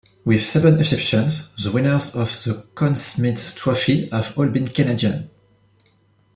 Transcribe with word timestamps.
With 0.25 0.43
seven 0.43 0.79
exceptions, 0.79 1.49
the 1.63 1.71
winners 1.71 2.15
of 2.15 2.31
the 2.43 2.65
Conn 2.73 2.95
Smythe 2.95 3.53
Trophy 3.53 4.09
have 4.09 4.35
all 4.35 4.47
been 4.47 4.67
Canadian. 4.67 5.29